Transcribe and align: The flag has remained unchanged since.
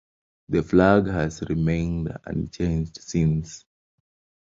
The 0.49 0.63
flag 0.63 1.05
has 1.05 1.43
remained 1.47 2.17
unchanged 2.25 2.99
since. 3.03 3.65